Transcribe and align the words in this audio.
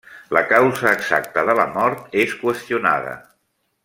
La 0.35 0.41
causa 0.51 0.87
exacta 0.99 1.43
de 1.51 1.55
la 1.61 1.67
mort 1.75 2.17
és 2.25 2.33
qüestionada. 2.43 3.13